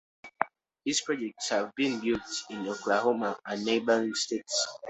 [0.83, 4.67] His projects have been built in Oklahoma and neighboring states.